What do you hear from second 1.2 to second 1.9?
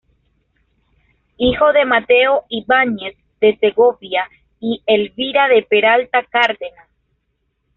Hijo de